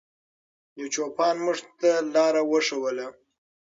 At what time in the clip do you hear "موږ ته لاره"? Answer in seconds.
1.45-2.41